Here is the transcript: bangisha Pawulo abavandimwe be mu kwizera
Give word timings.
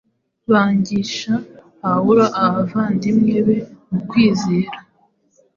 bangisha 0.51 1.33
Pawulo 1.81 2.25
abavandimwe 2.43 3.35
be 3.47 3.57
mu 3.91 3.99
kwizera 4.09 4.77